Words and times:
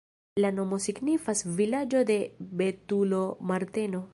La 0.43 0.49
nomo 0.59 0.77
signifas 0.85 1.43
vilaĝo-de-betulo-Marteno. 1.59 4.03